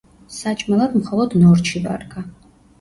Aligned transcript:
საჭმელად 0.37 0.97
მხოლოდ 1.03 1.37
ნორჩი 1.45 1.85
ვარგა. 1.87 2.29